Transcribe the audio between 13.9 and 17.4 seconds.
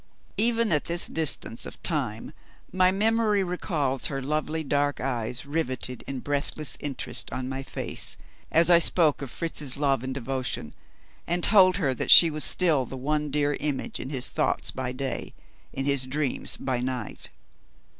in his thoughts by day, in his dreams by night.